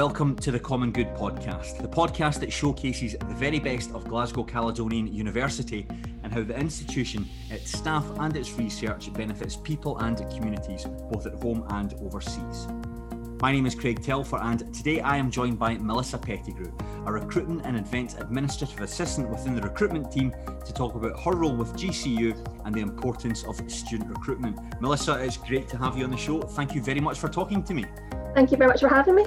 welcome 0.00 0.34
to 0.34 0.50
the 0.50 0.58
Common 0.58 0.92
Good 0.92 1.08
podcast, 1.08 1.76
the 1.82 1.86
podcast 1.86 2.40
that 2.40 2.50
showcases 2.50 3.12
the 3.12 3.34
very 3.34 3.58
best 3.58 3.92
of 3.92 4.08
Glasgow 4.08 4.42
Caledonian 4.42 5.12
University 5.12 5.86
and 6.22 6.32
how 6.32 6.42
the 6.42 6.58
institution, 6.58 7.28
its 7.50 7.76
staff, 7.76 8.06
and 8.18 8.34
its 8.34 8.50
research 8.54 9.12
benefits 9.12 9.56
people 9.56 9.98
and 9.98 10.16
communities 10.30 10.86
both 11.10 11.26
at 11.26 11.34
home 11.34 11.66
and 11.68 11.92
overseas. 12.00 12.66
My 13.42 13.52
name 13.52 13.66
is 13.66 13.74
Craig 13.74 14.02
Telfer, 14.02 14.38
and 14.38 14.72
today 14.72 15.02
I 15.02 15.18
am 15.18 15.30
joined 15.30 15.58
by 15.58 15.76
Melissa 15.76 16.16
Pettigrew, 16.16 16.72
a 17.04 17.12
recruitment 17.12 17.66
and 17.66 17.76
events 17.76 18.14
administrative 18.14 18.80
assistant 18.80 19.28
within 19.28 19.54
the 19.54 19.60
recruitment 19.60 20.10
team, 20.10 20.32
to 20.64 20.72
talk 20.72 20.94
about 20.94 21.22
her 21.24 21.32
role 21.32 21.54
with 21.54 21.74
GCU 21.74 22.64
and 22.64 22.74
the 22.74 22.80
importance 22.80 23.44
of 23.44 23.60
student 23.70 24.08
recruitment. 24.08 24.80
Melissa, 24.80 25.22
it's 25.22 25.36
great 25.36 25.68
to 25.68 25.76
have 25.76 25.98
you 25.98 26.04
on 26.04 26.10
the 26.10 26.16
show. 26.16 26.40
Thank 26.40 26.74
you 26.74 26.80
very 26.80 27.00
much 27.00 27.18
for 27.18 27.28
talking 27.28 27.62
to 27.64 27.74
me. 27.74 27.84
Thank 28.34 28.50
you 28.50 28.56
very 28.56 28.70
much 28.70 28.80
for 28.80 28.88
having 28.88 29.16
me. 29.16 29.26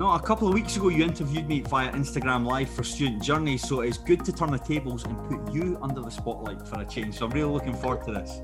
No, 0.00 0.10
a 0.10 0.20
couple 0.20 0.48
of 0.48 0.54
weeks 0.54 0.76
ago 0.76 0.88
you 0.88 1.04
interviewed 1.04 1.48
me 1.48 1.60
via 1.60 1.92
Instagram 1.92 2.44
Live 2.44 2.68
for 2.68 2.82
Student 2.82 3.22
Journey, 3.22 3.56
so 3.56 3.82
it's 3.82 3.96
good 3.96 4.24
to 4.24 4.32
turn 4.32 4.50
the 4.50 4.58
tables 4.58 5.04
and 5.04 5.16
put 5.28 5.54
you 5.54 5.78
under 5.82 6.00
the 6.00 6.10
spotlight 6.10 6.66
for 6.66 6.80
a 6.80 6.84
change. 6.84 7.14
So 7.14 7.26
I'm 7.26 7.30
really 7.30 7.52
looking 7.52 7.74
forward 7.74 8.04
to 8.06 8.12
this. 8.12 8.40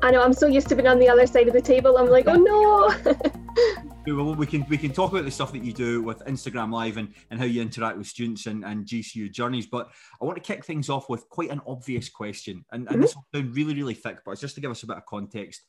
I 0.00 0.12
know 0.12 0.22
I'm 0.22 0.32
so 0.32 0.46
used 0.46 0.68
to 0.68 0.76
being 0.76 0.86
on 0.86 1.00
the 1.00 1.08
other 1.08 1.26
side 1.26 1.48
of 1.48 1.54
the 1.54 1.60
table. 1.60 1.98
I'm 1.98 2.08
like, 2.08 2.28
oh 2.28 2.36
no. 2.36 4.14
well, 4.16 4.36
we 4.36 4.46
can 4.46 4.64
we 4.68 4.78
can 4.78 4.92
talk 4.92 5.10
about 5.10 5.24
the 5.24 5.30
stuff 5.32 5.50
that 5.52 5.64
you 5.64 5.72
do 5.72 6.02
with 6.02 6.24
Instagram 6.26 6.72
Live 6.72 6.96
and, 6.98 7.12
and 7.30 7.40
how 7.40 7.46
you 7.46 7.60
interact 7.60 7.98
with 7.98 8.06
students 8.06 8.46
and, 8.46 8.64
and 8.64 8.86
GCU 8.86 9.32
journeys. 9.32 9.66
But 9.66 9.90
I 10.20 10.24
want 10.24 10.36
to 10.36 10.42
kick 10.42 10.64
things 10.64 10.88
off 10.88 11.08
with 11.08 11.28
quite 11.30 11.50
an 11.50 11.60
obvious 11.66 12.08
question, 12.08 12.64
and, 12.70 12.82
and 12.82 12.90
mm-hmm. 12.90 13.00
this 13.00 13.16
will 13.16 13.26
sound 13.34 13.56
really 13.56 13.74
really 13.74 13.94
thick, 13.94 14.18
but 14.24 14.32
it's 14.32 14.40
just 14.40 14.54
to 14.54 14.60
give 14.60 14.70
us 14.70 14.84
a 14.84 14.86
bit 14.86 14.98
of 14.98 15.06
context. 15.06 15.62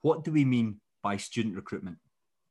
What 0.00 0.24
do 0.24 0.32
we 0.32 0.44
mean 0.44 0.80
by 1.04 1.18
student 1.18 1.54
recruitment? 1.54 1.98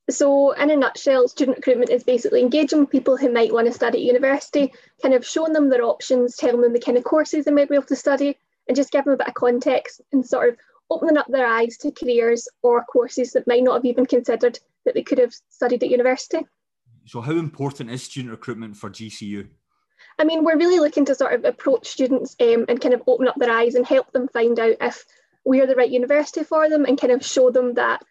So, 0.10 0.52
in 0.54 0.72
a 0.72 0.76
nutshell, 0.76 1.28
student 1.28 1.58
recruitment 1.58 1.92
is 1.92 2.04
basically 2.04 2.42
engaging 2.42 2.80
with 2.80 2.90
people 2.90 3.18
who 3.18 3.32
might 3.32 3.54
want 3.54 3.68
to 3.68 3.74
study 3.74 4.00
at 4.00 4.14
university, 4.14 4.74
kind 5.02 5.14
of 5.14 5.26
showing 5.26 5.54
them 5.54 5.70
their 5.70 5.84
options, 5.84 6.36
telling 6.36 6.62
them 6.62 6.74
the 6.74 6.80
kind 6.80 6.98
of 6.98 7.04
courses 7.04 7.46
they 7.46 7.52
might 7.52 7.70
be 7.70 7.76
able 7.76 7.86
to 7.86 7.96
study, 7.96 8.38
and 8.68 8.76
just 8.76 8.92
giving 8.92 9.06
them 9.06 9.14
a 9.14 9.18
bit 9.18 9.28
of 9.28 9.34
context 9.36 10.02
and 10.12 10.26
sort 10.26 10.50
of 10.50 10.58
opening 10.90 11.18
up 11.18 11.28
their 11.30 11.48
eyes 11.48 11.78
to 11.78 11.92
careers 11.92 12.48
or 12.64 12.84
courses 12.84 13.32
that 13.32 13.48
might 13.48 13.64
not 13.64 13.76
have 13.76 13.86
even 13.86 14.06
considered 14.06 14.60
that 14.86 14.94
they 14.94 15.04
could 15.04 15.20
have 15.20 15.34
studied 15.50 15.84
at 15.84 15.90
university. 15.90 16.40
So, 17.06 17.22
how 17.22 17.34
important 17.34 17.92
is 17.92 18.04
student 18.04 18.32
recruitment 18.32 18.76
for 18.76 18.90
GCU? 18.90 19.48
I 20.20 20.24
mean, 20.24 20.44
we're 20.44 20.58
really 20.58 20.80
looking 20.80 21.06
to 21.06 21.16
sort 21.16 21.34
of 21.34 21.46
approach 21.46 21.88
students 21.88 22.36
um, 22.40 22.66
and 22.68 22.82
kind 22.82 22.94
of 22.94 23.04
open 23.08 23.28
up 23.28 23.36
their 23.38 23.52
eyes 23.52 23.76
and 23.76 23.86
help 23.86 24.12
them 24.12 24.28
find 24.28 24.60
out 24.60 24.76
if 24.82 25.06
we 25.46 25.62
are 25.62 25.68
the 25.68 25.76
right 25.76 25.90
university 25.90 26.44
for 26.44 26.70
them 26.70 26.86
and 26.86 27.00
kind 27.00 27.14
of 27.14 27.26
show 27.26 27.50
them 27.50 27.76
that 27.76 28.02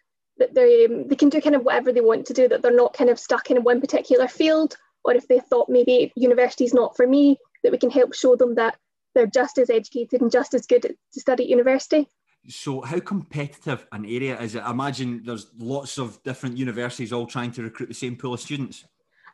that 0.41 0.53
they 0.55 0.87
they 0.87 1.15
can 1.15 1.29
do 1.29 1.39
kind 1.39 1.55
of 1.55 1.63
whatever 1.63 1.93
they 1.93 2.01
want 2.01 2.25
to 2.27 2.33
do, 2.33 2.47
that 2.47 2.61
they're 2.61 2.75
not 2.75 2.93
kind 2.93 3.09
of 3.09 3.19
stuck 3.19 3.49
in 3.51 3.63
one 3.63 3.79
particular 3.79 4.27
field, 4.27 4.75
or 5.05 5.13
if 5.13 5.27
they 5.27 5.39
thought 5.39 5.69
maybe 5.69 6.11
university 6.15 6.65
is 6.65 6.73
not 6.73 6.95
for 6.97 7.07
me, 7.07 7.37
that 7.63 7.71
we 7.71 7.77
can 7.77 7.91
help 7.91 8.13
show 8.13 8.35
them 8.35 8.55
that 8.55 8.75
they're 9.13 9.27
just 9.27 9.57
as 9.57 9.69
educated 9.69 10.21
and 10.21 10.31
just 10.31 10.53
as 10.53 10.65
good 10.65 10.81
to 10.81 11.19
study 11.19 11.43
at 11.43 11.49
university. 11.49 12.07
So, 12.47 12.81
how 12.81 12.99
competitive 12.99 13.85
an 13.91 14.05
area 14.05 14.39
is 14.41 14.55
it? 14.55 14.61
I 14.61 14.71
imagine 14.71 15.21
there's 15.23 15.47
lots 15.59 15.99
of 15.99 16.21
different 16.23 16.57
universities 16.57 17.13
all 17.13 17.27
trying 17.27 17.51
to 17.51 17.63
recruit 17.63 17.89
the 17.89 17.93
same 17.93 18.15
pool 18.15 18.33
of 18.33 18.39
students. 18.39 18.83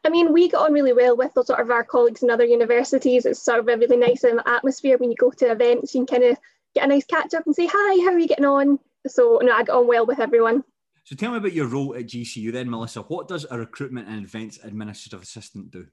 I 0.03 0.09
mean, 0.09 0.33
we 0.33 0.49
get 0.49 0.59
on 0.59 0.73
really 0.73 0.93
well 0.93 1.15
with 1.15 1.33
sort 1.33 1.59
of 1.59 1.71
our 1.71 1.83
colleagues 1.83 2.21
in 2.21 2.29
other 2.29 2.45
universities. 2.45 3.25
It's 3.25 3.41
sort 3.41 3.59
of 3.59 3.67
a 3.67 3.77
really 3.77 3.97
nice 3.97 4.23
um, 4.25 4.41
atmosphere 4.45 4.97
when 4.97 5.09
you 5.09 5.17
go 5.17 5.31
to 5.31 5.51
events. 5.51 5.95
You 5.95 6.05
can 6.05 6.19
kind 6.19 6.31
of 6.31 6.37
get 6.75 6.83
a 6.83 6.87
nice 6.87 7.05
catch 7.05 7.33
up 7.33 7.45
and 7.45 7.55
say, 7.55 7.67
"Hi, 7.71 8.03
how 8.03 8.13
are 8.13 8.19
you 8.19 8.27
getting 8.27 8.45
on?" 8.45 8.79
So, 9.07 9.39
no, 9.41 9.53
I 9.53 9.63
get 9.63 9.75
on 9.75 9.87
well 9.87 10.05
with 10.05 10.19
everyone. 10.19 10.65
So, 11.07 11.15
tell 11.15 11.31
me 11.31 11.37
about 11.37 11.53
your 11.53 11.67
role 11.67 11.95
at 11.95 12.07
GCU 12.07 12.51
then, 12.51 12.69
Melissa. 12.69 12.99
What 13.03 13.29
does 13.29 13.45
a 13.49 13.57
recruitment 13.57 14.09
and 14.09 14.25
events 14.25 14.59
administrative 14.61 15.21
assistant 15.21 15.71
do? 15.71 15.87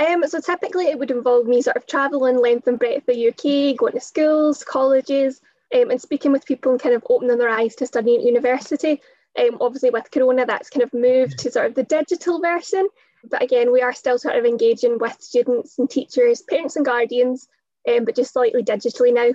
Um, 0.00 0.26
so 0.26 0.40
typically 0.40 0.86
it 0.86 0.98
would 0.98 1.12
involve 1.12 1.46
me 1.46 1.62
sort 1.62 1.76
of 1.76 1.86
travelling 1.86 2.36
length 2.36 2.66
and 2.66 2.76
breadth 2.76 3.08
of 3.08 3.14
the 3.14 3.28
UK, 3.28 3.76
going 3.76 3.92
to 3.92 4.00
schools, 4.00 4.64
colleges, 4.64 5.40
um, 5.72 5.92
and 5.92 6.02
speaking 6.02 6.32
with 6.32 6.44
people 6.44 6.72
and 6.72 6.80
kind 6.80 6.96
of 6.96 7.06
opening 7.08 7.38
their 7.38 7.48
eyes 7.48 7.76
to 7.76 7.86
studying 7.86 8.18
at 8.18 8.26
university. 8.26 9.00
Um, 9.38 9.56
obviously, 9.60 9.90
with 9.90 10.10
Corona, 10.10 10.44
that's 10.44 10.68
kind 10.68 10.82
of 10.82 10.92
moved 10.92 11.38
to 11.38 11.52
sort 11.52 11.66
of 11.66 11.76
the 11.76 11.84
digital 11.84 12.40
version. 12.40 12.88
But 13.30 13.44
again, 13.44 13.70
we 13.70 13.82
are 13.82 13.92
still 13.92 14.18
sort 14.18 14.34
of 14.34 14.44
engaging 14.44 14.98
with 14.98 15.16
students 15.20 15.78
and 15.78 15.88
teachers, 15.88 16.42
parents 16.42 16.74
and 16.74 16.84
guardians, 16.84 17.46
um, 17.88 18.04
but 18.04 18.16
just 18.16 18.32
slightly 18.32 18.64
digitally 18.64 19.14
now. 19.14 19.30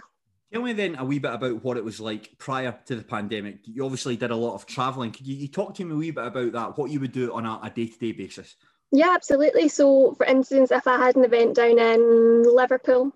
Tell 0.51 0.61
me 0.61 0.73
then 0.73 0.95
a 0.97 1.05
wee 1.05 1.19
bit 1.19 1.33
about 1.33 1.63
what 1.63 1.77
it 1.77 1.85
was 1.85 2.01
like 2.01 2.37
prior 2.37 2.77
to 2.85 2.95
the 2.95 3.03
pandemic. 3.03 3.59
You 3.63 3.85
obviously 3.85 4.17
did 4.17 4.31
a 4.31 4.35
lot 4.35 4.55
of 4.55 4.65
travelling. 4.65 5.11
Could 5.11 5.25
you, 5.25 5.35
you, 5.35 5.47
talk 5.47 5.75
to 5.75 5.85
me 5.85 5.93
a 5.93 5.97
wee 5.97 6.11
bit 6.11 6.25
about 6.25 6.51
that, 6.51 6.77
what 6.77 6.91
you 6.91 6.99
would 6.99 7.13
do 7.13 7.33
on 7.33 7.45
a 7.45 7.71
day 7.73 7.87
to 7.87 7.97
day 7.97 8.11
basis? 8.11 8.55
Yeah, 8.91 9.11
absolutely. 9.11 9.69
So, 9.69 10.13
for 10.15 10.25
instance, 10.25 10.71
if 10.71 10.87
I 10.87 10.97
had 10.97 11.15
an 11.15 11.23
event 11.23 11.55
down 11.55 11.79
in 11.79 12.43
Liverpool, 12.43 13.13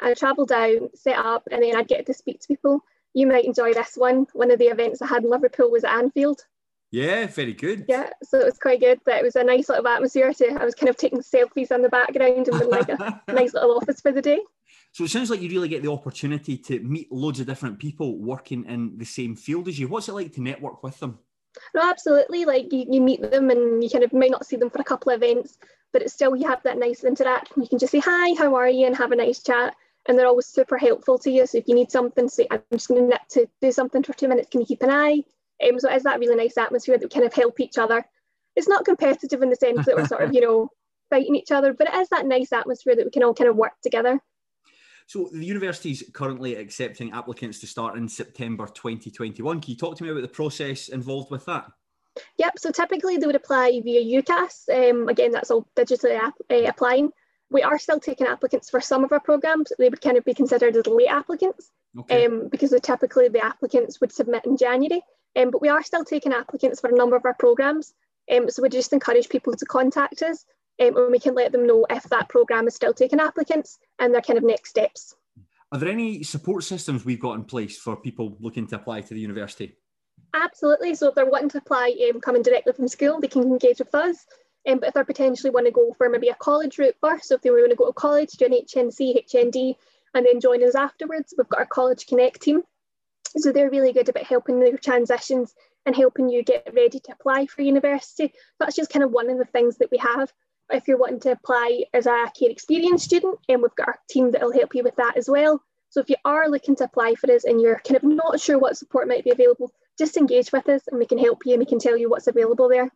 I'd 0.00 0.16
travel 0.16 0.46
down, 0.46 0.88
set 0.94 1.18
up, 1.18 1.46
and 1.50 1.62
then 1.62 1.76
I'd 1.76 1.88
get 1.88 2.06
to 2.06 2.14
speak 2.14 2.40
to 2.40 2.48
people. 2.48 2.82
You 3.12 3.26
might 3.26 3.44
enjoy 3.44 3.74
this 3.74 3.96
one. 3.96 4.26
One 4.32 4.50
of 4.50 4.58
the 4.58 4.68
events 4.68 5.02
I 5.02 5.06
had 5.06 5.24
in 5.24 5.30
Liverpool 5.30 5.70
was 5.70 5.84
at 5.84 5.92
Anfield. 5.92 6.40
Yeah, 6.90 7.26
very 7.26 7.52
good. 7.52 7.84
Yeah, 7.88 8.08
so 8.22 8.40
it 8.40 8.46
was 8.46 8.58
quite 8.58 8.80
good. 8.80 9.00
That 9.04 9.20
it 9.20 9.24
was 9.24 9.36
a 9.36 9.44
nice 9.44 9.68
little 9.68 9.86
atmosphere 9.86 10.32
to. 10.32 10.58
I 10.60 10.64
was 10.64 10.74
kind 10.74 10.88
of 10.88 10.96
taking 10.96 11.20
selfies 11.20 11.70
in 11.70 11.82
the 11.82 11.90
background 11.90 12.48
and 12.48 12.68
like 12.68 12.88
a 12.88 13.20
nice 13.28 13.52
little 13.52 13.76
office 13.76 14.00
for 14.00 14.12
the 14.12 14.22
day. 14.22 14.40
So 14.92 15.04
it 15.04 15.10
sounds 15.10 15.30
like 15.30 15.40
you 15.40 15.48
really 15.48 15.68
get 15.68 15.82
the 15.82 15.92
opportunity 15.92 16.56
to 16.58 16.80
meet 16.80 17.10
loads 17.12 17.40
of 17.40 17.46
different 17.46 17.78
people 17.78 18.18
working 18.18 18.64
in 18.66 18.98
the 18.98 19.04
same 19.04 19.36
field 19.36 19.68
as 19.68 19.78
you. 19.78 19.88
What's 19.88 20.08
it 20.08 20.12
like 20.12 20.32
to 20.34 20.42
network 20.42 20.82
with 20.82 20.98
them? 20.98 21.18
No, 21.74 21.88
absolutely. 21.88 22.44
Like 22.44 22.72
you, 22.72 22.86
you 22.90 23.00
meet 23.00 23.22
them 23.22 23.50
and 23.50 23.82
you 23.82 23.90
kind 23.90 24.04
of 24.04 24.12
might 24.12 24.30
not 24.30 24.46
see 24.46 24.56
them 24.56 24.70
for 24.70 24.80
a 24.80 24.84
couple 24.84 25.12
of 25.12 25.22
events, 25.22 25.58
but 25.92 26.02
it's 26.02 26.12
still 26.12 26.34
you 26.34 26.48
have 26.48 26.62
that 26.64 26.78
nice 26.78 27.04
interaction. 27.04 27.62
You 27.62 27.68
can 27.68 27.78
just 27.78 27.92
say 27.92 28.00
hi, 28.00 28.34
how 28.36 28.54
are 28.56 28.68
you, 28.68 28.86
and 28.86 28.96
have 28.96 29.12
a 29.12 29.16
nice 29.16 29.42
chat 29.42 29.74
and 30.08 30.18
they're 30.18 30.26
always 30.26 30.46
super 30.46 30.78
helpful 30.78 31.18
to 31.18 31.30
you. 31.30 31.46
So 31.46 31.58
if 31.58 31.68
you 31.68 31.74
need 31.74 31.90
something, 31.90 32.28
say 32.28 32.46
I'm 32.50 32.62
just 32.72 32.88
going 32.88 33.12
to 33.30 33.48
do 33.60 33.72
something 33.72 34.02
for 34.02 34.12
two 34.12 34.28
minutes, 34.28 34.48
can 34.50 34.60
you 34.60 34.66
keep 34.66 34.82
an 34.82 34.90
eye? 34.90 35.22
Um, 35.62 35.78
so 35.78 35.90
it 35.90 35.96
is 35.96 36.04
that 36.04 36.18
really 36.18 36.36
nice 36.36 36.56
atmosphere 36.56 36.96
that 36.96 37.04
we 37.04 37.10
kind 37.10 37.26
of 37.26 37.34
help 37.34 37.60
each 37.60 37.78
other. 37.78 38.04
It's 38.56 38.68
not 38.68 38.84
competitive 38.84 39.42
in 39.42 39.50
the 39.50 39.56
sense 39.56 39.86
that 39.86 39.96
we're 39.96 40.06
sort 40.06 40.22
of, 40.22 40.34
you 40.34 40.40
know, 40.40 40.70
fighting 41.10 41.36
each 41.36 41.50
other, 41.50 41.72
but 41.72 41.88
it 41.88 41.94
is 41.94 42.08
that 42.08 42.26
nice 42.26 42.52
atmosphere 42.52 42.96
that 42.96 43.04
we 43.04 43.10
can 43.10 43.22
all 43.22 43.34
kind 43.34 43.48
of 43.48 43.56
work 43.56 43.74
together. 43.82 44.20
So 45.10 45.28
the 45.32 45.44
university 45.44 45.90
is 45.90 46.04
currently 46.12 46.54
accepting 46.54 47.10
applicants 47.10 47.58
to 47.58 47.66
start 47.66 47.96
in 47.96 48.08
September 48.08 48.66
2021. 48.66 49.60
Can 49.60 49.70
you 49.70 49.76
talk 49.76 49.96
to 49.96 50.04
me 50.04 50.10
about 50.10 50.22
the 50.22 50.28
process 50.28 50.88
involved 50.88 51.32
with 51.32 51.44
that? 51.46 51.66
Yep, 52.38 52.58
so 52.58 52.70
typically 52.70 53.16
they 53.16 53.26
would 53.26 53.34
apply 53.34 53.80
via 53.82 54.22
UCAS. 54.22 54.68
Um, 54.68 55.08
again, 55.08 55.32
that's 55.32 55.50
all 55.50 55.66
digitally 55.76 56.16
uh, 56.20 56.30
applying 56.68 57.10
we 57.50 57.62
are 57.62 57.78
still 57.78 58.00
taking 58.00 58.26
applicants 58.26 58.70
for 58.70 58.80
some 58.80 59.04
of 59.04 59.12
our 59.12 59.20
programs. 59.20 59.72
They 59.78 59.88
would 59.88 60.00
kind 60.00 60.16
of 60.16 60.24
be 60.24 60.34
considered 60.34 60.76
as 60.76 60.86
late 60.86 61.08
applicants 61.08 61.70
okay. 61.98 62.26
um, 62.26 62.48
because 62.48 62.72
typically 62.82 63.28
the 63.28 63.44
applicants 63.44 64.00
would 64.00 64.12
submit 64.12 64.46
in 64.46 64.56
January. 64.56 65.02
Um, 65.36 65.50
but 65.50 65.60
we 65.60 65.68
are 65.68 65.82
still 65.82 66.04
taking 66.04 66.32
applicants 66.32 66.80
for 66.80 66.90
a 66.90 66.96
number 66.96 67.16
of 67.16 67.24
our 67.24 67.34
programs. 67.34 67.94
Um, 68.32 68.48
so 68.48 68.62
we 68.62 68.68
just 68.68 68.92
encourage 68.92 69.28
people 69.28 69.54
to 69.54 69.64
contact 69.64 70.22
us 70.22 70.44
um, 70.80 70.96
and 70.96 71.12
we 71.12 71.18
can 71.18 71.34
let 71.34 71.52
them 71.52 71.66
know 71.66 71.86
if 71.90 72.04
that 72.04 72.28
program 72.28 72.66
is 72.66 72.74
still 72.74 72.94
taking 72.94 73.20
applicants 73.20 73.78
and 73.98 74.14
their 74.14 74.22
kind 74.22 74.38
of 74.38 74.44
next 74.44 74.70
steps. 74.70 75.14
Are 75.72 75.78
there 75.78 75.90
any 75.90 76.22
support 76.22 76.64
systems 76.64 77.04
we've 77.04 77.20
got 77.20 77.34
in 77.34 77.44
place 77.44 77.78
for 77.78 77.96
people 77.96 78.36
looking 78.40 78.66
to 78.68 78.76
apply 78.76 79.02
to 79.02 79.14
the 79.14 79.20
university? 79.20 79.76
Absolutely. 80.34 80.94
So 80.94 81.08
if 81.08 81.14
they're 81.14 81.30
wanting 81.30 81.50
to 81.50 81.58
apply 81.58 81.94
um, 82.10 82.20
coming 82.20 82.42
directly 82.42 82.72
from 82.72 82.88
school, 82.88 83.20
they 83.20 83.28
can 83.28 83.42
engage 83.42 83.78
with 83.78 83.94
us. 83.94 84.26
Um, 84.68 84.78
but 84.78 84.88
if 84.88 84.94
they're 84.94 85.04
potentially 85.04 85.50
want 85.50 85.66
to 85.66 85.72
go 85.72 85.94
for 85.96 86.08
maybe 86.08 86.28
a 86.28 86.34
college 86.34 86.78
route 86.78 86.96
first, 87.00 87.28
so 87.28 87.36
if 87.36 87.42
they 87.42 87.50
want 87.50 87.70
to 87.70 87.76
go 87.76 87.86
to 87.86 87.92
college, 87.92 88.32
do 88.32 88.46
an 88.46 88.52
HNC, 88.52 89.26
HND, 89.26 89.76
and 90.14 90.26
then 90.26 90.40
join 90.40 90.62
us 90.64 90.74
afterwards, 90.74 91.34
we've 91.36 91.48
got 91.48 91.60
our 91.60 91.66
College 91.66 92.06
Connect 92.06 92.40
team. 92.40 92.62
So 93.36 93.52
they're 93.52 93.70
really 93.70 93.92
good 93.92 94.08
about 94.08 94.24
helping 94.24 94.58
their 94.58 94.76
transitions 94.76 95.54
and 95.86 95.94
helping 95.94 96.28
you 96.28 96.42
get 96.42 96.68
ready 96.74 97.00
to 97.00 97.12
apply 97.12 97.46
for 97.46 97.62
university. 97.62 98.32
That's 98.58 98.76
just 98.76 98.92
kind 98.92 99.04
of 99.04 99.12
one 99.12 99.30
of 99.30 99.38
the 99.38 99.44
things 99.44 99.78
that 99.78 99.90
we 99.90 99.98
have. 99.98 100.32
If 100.72 100.86
you're 100.88 100.98
wanting 100.98 101.20
to 101.20 101.32
apply 101.32 101.84
as 101.92 102.06
a 102.06 102.30
care 102.38 102.50
experience 102.50 103.04
student, 103.04 103.38
and 103.48 103.56
um, 103.56 103.62
we've 103.62 103.74
got 103.74 103.88
our 103.88 103.98
team 104.08 104.30
that 104.32 104.42
will 104.42 104.52
help 104.52 104.74
you 104.74 104.82
with 104.82 104.96
that 104.96 105.16
as 105.16 105.28
well. 105.28 105.62
So 105.90 106.00
if 106.00 106.08
you 106.08 106.16
are 106.24 106.48
looking 106.48 106.76
to 106.76 106.84
apply 106.84 107.16
for 107.16 107.30
us 107.32 107.44
and 107.44 107.60
you're 107.60 107.80
kind 107.80 107.96
of 107.96 108.04
not 108.04 108.40
sure 108.40 108.58
what 108.58 108.76
support 108.76 109.08
might 109.08 109.24
be 109.24 109.30
available, 109.30 109.72
just 109.98 110.16
engage 110.16 110.52
with 110.52 110.68
us 110.68 110.82
and 110.88 110.98
we 110.98 111.06
can 111.06 111.18
help 111.18 111.40
you 111.44 111.54
and 111.54 111.60
we 111.60 111.66
can 111.66 111.80
tell 111.80 111.96
you 111.96 112.08
what's 112.08 112.28
available 112.28 112.68
there. 112.68 112.92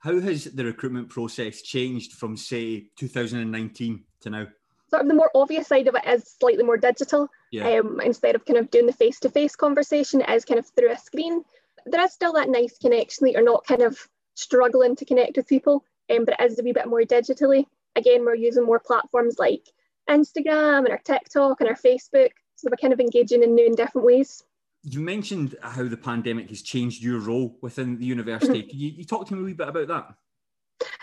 How 0.00 0.18
has 0.18 0.44
the 0.44 0.64
recruitment 0.64 1.08
process 1.08 1.62
changed 1.62 2.14
from, 2.14 2.36
say, 2.36 2.86
2019 2.96 4.04
to 4.22 4.30
now? 4.30 4.46
Sort 4.88 5.02
of 5.02 5.08
the 5.08 5.14
more 5.14 5.30
obvious 5.34 5.68
side 5.68 5.86
of 5.86 5.94
it 5.94 6.06
is 6.06 6.36
slightly 6.40 6.64
more 6.64 6.78
digital. 6.78 7.28
Yeah. 7.52 7.78
Um, 7.78 8.00
instead 8.00 8.34
of 8.34 8.44
kind 8.44 8.58
of 8.58 8.70
doing 8.70 8.86
the 8.86 8.92
face 8.92 9.20
to 9.20 9.30
face 9.30 9.54
conversation, 9.54 10.20
it 10.20 10.30
is 10.30 10.44
kind 10.44 10.58
of 10.58 10.66
through 10.66 10.90
a 10.90 10.98
screen. 10.98 11.44
There 11.86 12.02
is 12.02 12.12
still 12.12 12.32
that 12.32 12.48
nice 12.48 12.76
connection 12.78 13.26
that 13.26 13.32
you're 13.32 13.44
not 13.44 13.66
kind 13.66 13.82
of 13.82 13.98
struggling 14.34 14.96
to 14.96 15.04
connect 15.04 15.36
with 15.36 15.46
people, 15.46 15.84
um, 16.10 16.24
but 16.24 16.34
it 16.38 16.50
is 16.50 16.58
a 16.58 16.62
wee 16.62 16.72
bit 16.72 16.88
more 16.88 17.02
digitally. 17.02 17.66
Again, 17.96 18.24
we're 18.24 18.34
using 18.34 18.64
more 18.64 18.80
platforms 18.80 19.38
like 19.38 19.66
Instagram 20.08 20.78
and 20.78 20.88
our 20.88 20.98
TikTok 20.98 21.60
and 21.60 21.68
our 21.68 21.76
Facebook. 21.76 22.30
So 22.56 22.68
we're 22.70 22.76
kind 22.76 22.92
of 22.92 23.00
engaging 23.00 23.42
in 23.42 23.54
new 23.54 23.66
and 23.66 23.76
different 23.76 24.06
ways 24.06 24.44
you 24.82 25.00
mentioned 25.00 25.56
how 25.62 25.86
the 25.86 25.96
pandemic 25.96 26.48
has 26.48 26.62
changed 26.62 27.02
your 27.02 27.18
role 27.20 27.56
within 27.60 27.98
the 27.98 28.06
university. 28.06 28.62
Mm-hmm. 28.62 28.70
Can 28.70 28.78
you, 28.78 28.90
you, 28.90 29.04
talk 29.04 29.26
to 29.28 29.34
me 29.34 29.40
a 29.40 29.44
wee 29.44 29.52
bit 29.52 29.68
about 29.68 29.88
that? 29.88 30.14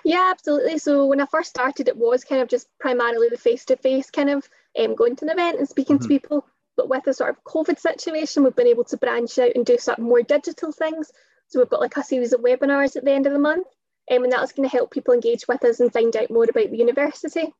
Yeah, 0.03 0.29
absolutely. 0.31 0.79
So 0.79 1.05
when 1.05 1.21
I 1.21 1.25
first 1.27 1.49
started, 1.49 1.87
it 1.87 1.97
was 1.97 2.23
kind 2.23 2.41
of 2.41 2.47
just 2.47 2.67
primarily 2.79 3.29
the 3.29 3.37
face 3.37 3.65
to 3.65 3.77
face 3.77 4.09
kind 4.09 4.29
of 4.29 4.47
um, 4.79 4.95
going 4.95 5.15
to 5.17 5.25
an 5.25 5.31
event 5.31 5.59
and 5.59 5.69
speaking 5.69 5.97
mm-hmm. 5.97 6.03
to 6.03 6.09
people. 6.09 6.47
But 6.75 6.89
with 6.89 7.03
the 7.03 7.13
sort 7.13 7.29
of 7.29 7.43
COVID 7.43 7.79
situation, 7.79 8.43
we've 8.43 8.55
been 8.55 8.67
able 8.67 8.83
to 8.85 8.97
branch 8.97 9.37
out 9.37 9.51
and 9.55 9.65
do 9.65 9.77
sort 9.77 9.99
of 9.99 10.03
more 10.03 10.21
digital 10.21 10.71
things. 10.71 11.11
So 11.47 11.59
we've 11.59 11.69
got 11.69 11.81
like 11.81 11.97
a 11.97 12.03
series 12.03 12.33
of 12.33 12.41
webinars 12.41 12.95
at 12.95 13.05
the 13.05 13.11
end 13.11 13.27
of 13.27 13.33
the 13.33 13.39
month, 13.39 13.67
um, 14.11 14.23
and 14.23 14.31
that's 14.31 14.53
going 14.53 14.67
to 14.67 14.75
help 14.75 14.91
people 14.91 15.13
engage 15.13 15.47
with 15.47 15.63
us 15.65 15.79
and 15.79 15.91
find 15.91 16.15
out 16.15 16.31
more 16.31 16.45
about 16.45 16.71
the 16.71 16.77
university. 16.77 17.53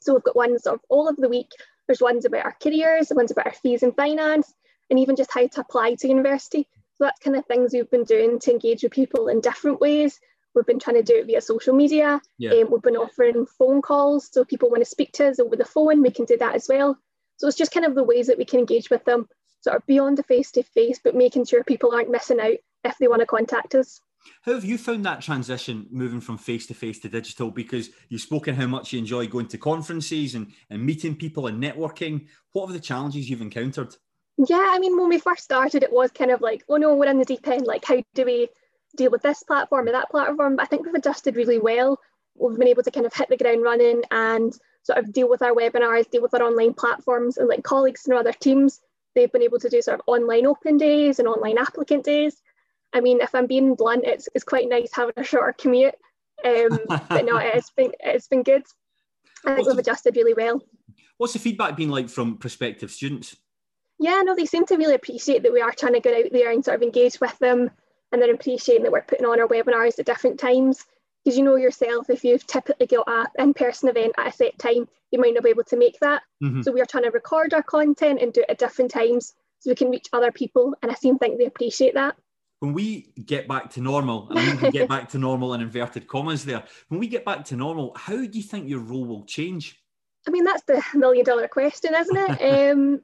So 0.00 0.14
we've 0.14 0.22
got 0.22 0.36
ones 0.36 0.66
of 0.66 0.80
all 0.88 1.08
of 1.08 1.16
the 1.16 1.28
week. 1.28 1.50
There's 1.86 2.00
ones 2.00 2.24
about 2.24 2.44
our 2.44 2.56
careers, 2.62 3.12
ones 3.14 3.30
about 3.30 3.46
our 3.46 3.52
fees 3.52 3.82
and 3.82 3.94
finance, 3.96 4.52
and 4.88 4.98
even 4.98 5.16
just 5.16 5.32
how 5.32 5.46
to 5.46 5.60
apply 5.60 5.94
to 5.96 6.08
university. 6.08 6.68
So 6.96 7.04
that's 7.04 7.20
kind 7.20 7.36
of 7.36 7.46
things 7.46 7.72
we've 7.72 7.90
been 7.90 8.04
doing 8.04 8.38
to 8.40 8.52
engage 8.52 8.82
with 8.82 8.92
people 8.92 9.28
in 9.28 9.40
different 9.40 9.80
ways. 9.80 10.20
We've 10.54 10.66
been 10.66 10.78
trying 10.78 10.96
to 10.96 11.02
do 11.02 11.16
it 11.16 11.26
via 11.26 11.40
social 11.40 11.74
media. 11.74 12.20
Yeah. 12.38 12.50
Um, 12.50 12.70
we've 12.70 12.82
been 12.82 12.96
offering 12.96 13.46
phone 13.46 13.82
calls, 13.82 14.28
so 14.32 14.44
people 14.44 14.68
want 14.68 14.82
to 14.82 14.88
speak 14.88 15.12
to 15.12 15.28
us 15.28 15.40
over 15.40 15.56
the 15.56 15.64
phone, 15.64 16.02
we 16.02 16.10
can 16.10 16.24
do 16.24 16.36
that 16.38 16.54
as 16.54 16.66
well. 16.68 16.98
So 17.36 17.48
it's 17.48 17.56
just 17.56 17.72
kind 17.72 17.86
of 17.86 17.94
the 17.94 18.04
ways 18.04 18.26
that 18.26 18.36
we 18.36 18.44
can 18.44 18.60
engage 18.60 18.90
with 18.90 19.04
them, 19.04 19.28
sort 19.62 19.76
of 19.76 19.86
beyond 19.86 20.18
the 20.18 20.22
face 20.24 20.50
to 20.52 20.62
face, 20.62 21.00
but 21.02 21.14
making 21.14 21.46
sure 21.46 21.64
people 21.64 21.94
aren't 21.94 22.10
missing 22.10 22.40
out 22.40 22.58
if 22.84 22.98
they 22.98 23.08
want 23.08 23.20
to 23.20 23.26
contact 23.26 23.74
us. 23.74 24.00
How 24.42 24.54
have 24.54 24.64
you 24.64 24.78
found 24.78 25.04
that 25.04 25.20
transition 25.20 25.86
moving 25.90 26.20
from 26.20 26.38
face 26.38 26.66
to 26.66 26.74
face 26.74 26.98
to 27.00 27.08
digital? 27.08 27.50
Because 27.50 27.90
you've 28.08 28.20
spoken 28.20 28.54
how 28.54 28.66
much 28.66 28.92
you 28.92 28.98
enjoy 28.98 29.26
going 29.26 29.48
to 29.48 29.58
conferences 29.58 30.34
and, 30.34 30.52
and 30.70 30.84
meeting 30.84 31.16
people 31.16 31.46
and 31.46 31.62
networking. 31.62 32.26
What 32.52 32.70
are 32.70 32.72
the 32.72 32.80
challenges 32.80 33.28
you've 33.28 33.42
encountered? 33.42 33.96
Yeah, 34.48 34.68
I 34.70 34.78
mean, 34.78 34.98
when 34.98 35.08
we 35.08 35.18
first 35.18 35.44
started, 35.44 35.82
it 35.82 35.92
was 35.92 36.10
kind 36.10 36.30
of 36.30 36.40
like, 36.40 36.64
oh 36.68 36.76
no, 36.76 36.94
we're 36.94 37.10
in 37.10 37.18
the 37.18 37.24
deep 37.24 37.46
end. 37.46 37.66
Like, 37.66 37.84
how 37.84 38.02
do 38.14 38.24
we 38.24 38.48
deal 38.96 39.10
with 39.10 39.22
this 39.22 39.42
platform 39.42 39.88
or 39.88 39.92
that 39.92 40.10
platform? 40.10 40.56
But 40.56 40.62
I 40.62 40.66
think 40.66 40.86
we've 40.86 40.94
adjusted 40.94 41.36
really 41.36 41.58
well. 41.58 41.98
We've 42.34 42.58
been 42.58 42.68
able 42.68 42.82
to 42.82 42.90
kind 42.90 43.06
of 43.06 43.14
hit 43.14 43.28
the 43.28 43.36
ground 43.36 43.62
running 43.62 44.02
and 44.10 44.52
sort 44.82 44.98
of 44.98 45.12
deal 45.12 45.28
with 45.28 45.42
our 45.42 45.52
webinars, 45.52 46.10
deal 46.10 46.22
with 46.22 46.34
our 46.34 46.42
online 46.42 46.74
platforms, 46.74 47.36
and 47.36 47.48
like 47.48 47.62
colleagues 47.62 48.06
in 48.06 48.14
other 48.14 48.32
teams, 48.32 48.80
they've 49.14 49.30
been 49.30 49.42
able 49.42 49.58
to 49.58 49.68
do 49.68 49.82
sort 49.82 50.00
of 50.00 50.04
online 50.06 50.46
open 50.46 50.76
days 50.76 51.18
and 51.18 51.28
online 51.28 51.58
applicant 51.58 52.04
days. 52.04 52.40
I 52.92 53.00
mean, 53.00 53.20
if 53.20 53.34
I'm 53.34 53.46
being 53.46 53.74
blunt, 53.74 54.04
it's, 54.04 54.28
it's 54.34 54.44
quite 54.44 54.68
nice 54.68 54.90
having 54.92 55.14
a 55.16 55.24
shorter 55.24 55.54
commute. 55.56 55.94
Um, 56.44 56.78
but 56.88 57.24
no, 57.24 57.36
it's 57.36 57.70
been 57.70 57.92
it's 58.00 58.28
been 58.28 58.42
good. 58.42 58.62
I 59.44 59.54
think 59.54 59.66
what's 59.66 59.68
we've 59.68 59.78
adjusted 59.78 60.16
really 60.16 60.34
well. 60.34 60.62
What's 61.18 61.32
the 61.34 61.38
feedback 61.38 61.76
been 61.76 61.90
like 61.90 62.08
from 62.08 62.36
prospective 62.38 62.90
students? 62.90 63.36
Yeah, 63.98 64.22
no, 64.24 64.34
they 64.34 64.46
seem 64.46 64.64
to 64.66 64.76
really 64.76 64.94
appreciate 64.94 65.42
that 65.42 65.52
we 65.52 65.60
are 65.60 65.72
trying 65.72 65.92
to 65.92 66.00
get 66.00 66.24
out 66.24 66.32
there 66.32 66.50
and 66.50 66.64
sort 66.64 66.76
of 66.76 66.82
engage 66.82 67.20
with 67.20 67.38
them, 67.38 67.70
and 68.10 68.20
they're 68.20 68.34
appreciating 68.34 68.84
that 68.84 68.92
we're 68.92 69.02
putting 69.02 69.26
on 69.26 69.40
our 69.40 69.48
webinars 69.48 69.98
at 69.98 70.06
different 70.06 70.40
times. 70.40 70.86
Because 71.22 71.36
you 71.36 71.44
know 71.44 71.56
yourself, 71.56 72.08
if 72.08 72.24
you've 72.24 72.46
typically 72.46 72.86
got 72.86 73.06
a 73.06 73.26
in-person 73.42 73.90
event 73.90 74.14
at 74.16 74.28
a 74.28 74.32
set 74.32 74.58
time, 74.58 74.88
you 75.10 75.20
might 75.20 75.34
not 75.34 75.44
be 75.44 75.50
able 75.50 75.64
to 75.64 75.76
make 75.76 76.00
that. 76.00 76.22
Mm-hmm. 76.42 76.62
So 76.62 76.72
we 76.72 76.80
are 76.80 76.86
trying 76.86 77.04
to 77.04 77.10
record 77.10 77.52
our 77.52 77.62
content 77.62 78.22
and 78.22 78.32
do 78.32 78.40
it 78.40 78.48
at 78.48 78.58
different 78.58 78.90
times 78.90 79.34
so 79.58 79.70
we 79.70 79.74
can 79.74 79.90
reach 79.90 80.08
other 80.14 80.32
people, 80.32 80.74
and 80.82 80.90
I 80.90 80.94
seem 80.94 81.16
to 81.16 81.18
think 81.18 81.38
they 81.38 81.44
appreciate 81.44 81.92
that 81.92 82.16
when 82.60 82.72
we 82.74 83.12
get 83.24 83.48
back 83.48 83.70
to 83.70 83.80
normal, 83.80 84.28
and 84.30 84.38
I 84.38 84.54
mean 84.54 84.70
get 84.70 84.88
back 84.88 85.08
to 85.10 85.18
normal 85.18 85.54
in 85.54 85.60
inverted 85.60 86.06
commas 86.06 86.44
there, 86.44 86.62
when 86.88 87.00
we 87.00 87.08
get 87.08 87.24
back 87.24 87.44
to 87.46 87.56
normal, 87.56 87.92
how 87.96 88.16
do 88.16 88.38
you 88.38 88.42
think 88.42 88.68
your 88.68 88.80
role 88.80 89.04
will 89.04 89.24
change? 89.24 89.82
I 90.28 90.30
mean, 90.30 90.44
that's 90.44 90.62
the 90.64 90.82
million 90.94 91.24
dollar 91.24 91.48
question, 91.48 91.94
isn't 91.94 92.16
it? 92.16 92.70
um, 92.70 93.00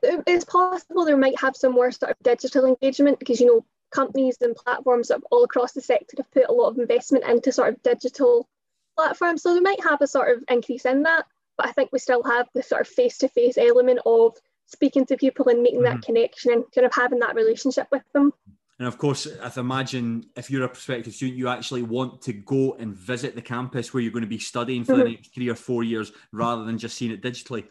it's 0.00 0.44
possible 0.44 1.04
there 1.04 1.16
might 1.16 1.38
have 1.40 1.56
some 1.56 1.72
more 1.72 1.90
sort 1.90 2.12
of 2.12 2.16
digital 2.22 2.64
engagement 2.64 3.18
because, 3.18 3.40
you 3.40 3.46
know, 3.46 3.64
companies 3.92 4.38
and 4.40 4.56
platforms 4.56 5.10
all 5.30 5.44
across 5.44 5.72
the 5.72 5.80
sector 5.80 6.16
have 6.16 6.30
put 6.30 6.48
a 6.48 6.52
lot 6.52 6.70
of 6.70 6.78
investment 6.78 7.24
into 7.24 7.52
sort 7.52 7.68
of 7.70 7.82
digital 7.82 8.48
platforms. 8.96 9.42
So 9.42 9.54
they 9.54 9.60
might 9.60 9.82
have 9.82 10.00
a 10.00 10.06
sort 10.06 10.36
of 10.36 10.44
increase 10.48 10.84
in 10.84 11.02
that. 11.02 11.26
But 11.56 11.68
I 11.68 11.72
think 11.72 11.90
we 11.92 11.98
still 11.98 12.22
have 12.22 12.48
the 12.54 12.62
sort 12.62 12.80
of 12.80 12.88
face 12.88 13.18
to 13.18 13.28
face 13.28 13.58
element 13.58 14.00
of 14.06 14.36
speaking 14.66 15.06
to 15.06 15.16
people 15.16 15.48
and 15.48 15.62
making 15.62 15.82
mm-hmm. 15.82 15.96
that 15.96 16.04
connection 16.04 16.52
and 16.52 16.64
kind 16.74 16.86
of 16.86 16.94
having 16.94 17.20
that 17.20 17.34
relationship 17.34 17.86
with 17.92 18.02
them. 18.12 18.32
And 18.78 18.88
of 18.88 18.98
course, 18.98 19.28
I 19.40 19.60
imagine 19.60 20.26
if 20.36 20.50
you're 20.50 20.64
a 20.64 20.68
prospective 20.68 21.14
student, 21.14 21.38
you 21.38 21.48
actually 21.48 21.82
want 21.82 22.20
to 22.22 22.32
go 22.32 22.74
and 22.74 22.94
visit 22.94 23.36
the 23.36 23.42
campus 23.42 23.94
where 23.94 24.02
you're 24.02 24.12
going 24.12 24.24
to 24.24 24.28
be 24.28 24.38
studying 24.38 24.84
for 24.84 24.94
mm-hmm. 24.94 25.02
the 25.02 25.10
next 25.10 25.34
three 25.34 25.48
or 25.48 25.54
four 25.54 25.84
years 25.84 26.12
rather 26.32 26.64
than 26.64 26.76
just 26.76 26.96
seeing 26.96 27.12
it 27.12 27.22
digitally. 27.22 27.64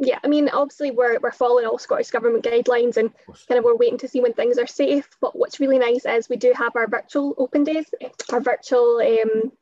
Yeah, 0.00 0.18
I 0.22 0.28
mean, 0.28 0.48
obviously, 0.48 0.90
we're, 0.90 1.18
we're 1.20 1.32
following 1.32 1.66
all 1.66 1.78
Scottish 1.78 2.10
Government 2.10 2.44
guidelines 2.44 2.96
and 2.96 3.12
kind 3.48 3.58
of 3.58 3.64
we're 3.64 3.76
waiting 3.76 3.98
to 3.98 4.08
see 4.08 4.20
when 4.20 4.32
things 4.32 4.58
are 4.58 4.66
safe. 4.66 5.08
But 5.20 5.36
what's 5.36 5.60
really 5.60 5.78
nice 5.78 6.06
is 6.06 6.28
we 6.28 6.36
do 6.36 6.52
have 6.54 6.74
our 6.76 6.88
virtual 6.88 7.34
open 7.38 7.64
days, 7.64 7.86
our 8.32 8.40
virtual 8.40 8.98
um, 8.98 9.52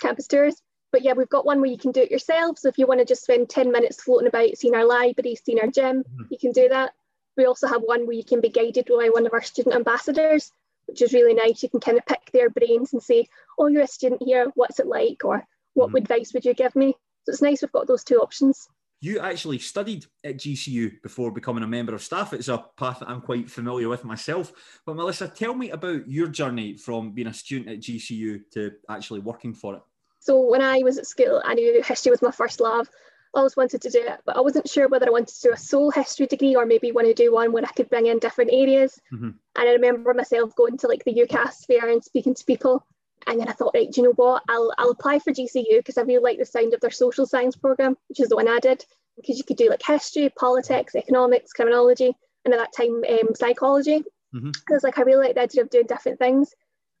campus 0.00 0.26
tours. 0.26 0.60
But 0.92 1.02
yeah, 1.02 1.14
we've 1.14 1.28
got 1.28 1.46
one 1.46 1.60
where 1.60 1.70
you 1.70 1.78
can 1.78 1.90
do 1.90 2.02
it 2.02 2.10
yourself. 2.10 2.58
So 2.58 2.68
if 2.68 2.78
you 2.78 2.86
want 2.86 3.00
to 3.00 3.06
just 3.06 3.22
spend 3.22 3.48
10 3.48 3.72
minutes 3.72 4.02
floating 4.02 4.28
about, 4.28 4.56
seeing 4.56 4.74
our 4.74 4.84
library, 4.84 5.36
seeing 5.42 5.58
our 5.58 5.68
gym, 5.68 6.04
mm-hmm. 6.04 6.24
you 6.30 6.38
can 6.38 6.52
do 6.52 6.68
that. 6.68 6.92
We 7.36 7.46
also 7.46 7.66
have 7.66 7.82
one 7.82 8.06
where 8.06 8.16
you 8.16 8.24
can 8.24 8.40
be 8.40 8.48
guided 8.48 8.86
by 8.86 9.10
one 9.12 9.26
of 9.26 9.32
our 9.32 9.42
student 9.42 9.74
ambassadors, 9.74 10.52
which 10.86 11.02
is 11.02 11.12
really 11.12 11.34
nice. 11.34 11.62
You 11.62 11.68
can 11.68 11.80
kind 11.80 11.98
of 11.98 12.06
pick 12.06 12.30
their 12.32 12.50
brains 12.50 12.92
and 12.92 13.02
say, 13.02 13.28
oh, 13.58 13.68
you're 13.68 13.82
a 13.82 13.86
student 13.86 14.22
here, 14.22 14.52
what's 14.54 14.78
it 14.78 14.86
like? 14.86 15.24
Or 15.24 15.46
what 15.74 15.88
mm-hmm. 15.88 15.96
advice 15.96 16.32
would 16.34 16.44
you 16.44 16.54
give 16.54 16.76
me? 16.76 16.94
So 17.24 17.32
it's 17.32 17.42
nice 17.42 17.62
we've 17.62 17.72
got 17.72 17.86
those 17.86 18.04
two 18.04 18.16
options. 18.16 18.68
You 19.00 19.18
actually 19.18 19.58
studied 19.58 20.06
at 20.22 20.36
GCU 20.36 21.02
before 21.02 21.32
becoming 21.32 21.64
a 21.64 21.66
member 21.66 21.94
of 21.94 22.02
staff. 22.02 22.32
It's 22.32 22.48
a 22.48 22.64
path 22.76 23.00
that 23.00 23.08
I'm 23.08 23.20
quite 23.20 23.50
familiar 23.50 23.88
with 23.88 24.04
myself. 24.04 24.52
But 24.86 24.94
Melissa, 24.94 25.26
tell 25.26 25.54
me 25.54 25.70
about 25.70 26.08
your 26.08 26.28
journey 26.28 26.76
from 26.76 27.10
being 27.10 27.26
a 27.26 27.34
student 27.34 27.70
at 27.70 27.80
GCU 27.80 28.42
to 28.52 28.70
actually 28.88 29.20
working 29.20 29.54
for 29.54 29.74
it. 29.74 29.82
So 30.20 30.40
when 30.40 30.62
I 30.62 30.78
was 30.84 30.98
at 30.98 31.08
school, 31.08 31.42
I 31.44 31.54
knew 31.54 31.82
history 31.82 32.10
was 32.10 32.22
my 32.22 32.30
first 32.30 32.60
love 32.60 32.88
always 33.34 33.56
wanted 33.56 33.82
to 33.82 33.90
do 33.90 34.00
it, 34.00 34.20
but 34.24 34.36
I 34.36 34.40
wasn't 34.40 34.68
sure 34.68 34.88
whether 34.88 35.06
I 35.06 35.10
wanted 35.10 35.34
to 35.34 35.48
do 35.48 35.52
a 35.52 35.56
sole 35.56 35.90
history 35.90 36.26
degree 36.26 36.54
or 36.54 36.66
maybe 36.66 36.92
want 36.92 37.06
to 37.06 37.14
do 37.14 37.32
one 37.32 37.52
where 37.52 37.64
I 37.64 37.72
could 37.72 37.88
bring 37.88 38.06
in 38.06 38.18
different 38.18 38.50
areas. 38.52 39.00
Mm-hmm. 39.12 39.30
And 39.56 39.68
I 39.68 39.72
remember 39.72 40.14
myself 40.14 40.54
going 40.54 40.78
to 40.78 40.88
like 40.88 41.04
the 41.04 41.14
UCAS 41.14 41.66
fair 41.66 41.88
and 41.88 42.04
speaking 42.04 42.34
to 42.34 42.44
people. 42.44 42.86
And 43.26 43.40
then 43.40 43.48
I 43.48 43.52
thought, 43.52 43.74
right, 43.74 43.90
do 43.90 44.00
you 44.00 44.08
know 44.08 44.14
what? 44.14 44.42
I'll, 44.48 44.72
I'll 44.78 44.90
apply 44.90 45.20
for 45.20 45.32
GCU 45.32 45.78
because 45.78 45.96
I 45.96 46.02
really 46.02 46.22
like 46.22 46.38
the 46.38 46.44
sound 46.44 46.74
of 46.74 46.80
their 46.80 46.90
social 46.90 47.26
science 47.26 47.56
program, 47.56 47.96
which 48.08 48.20
is 48.20 48.28
the 48.28 48.36
one 48.36 48.48
I 48.48 48.58
did, 48.58 48.84
because 49.16 49.38
you 49.38 49.44
could 49.44 49.56
do 49.56 49.70
like 49.70 49.82
history, 49.84 50.28
politics, 50.36 50.94
economics, 50.94 51.52
criminology, 51.52 52.14
and 52.44 52.52
at 52.52 52.58
that 52.58 52.72
time, 52.76 53.04
um, 53.08 53.34
psychology. 53.34 54.04
Because 54.32 54.52
mm-hmm. 54.52 54.76
like 54.82 54.98
I 54.98 55.02
really 55.02 55.26
like 55.26 55.34
the 55.36 55.42
idea 55.42 55.62
of 55.62 55.70
doing 55.70 55.86
different 55.86 56.18
things. 56.18 56.54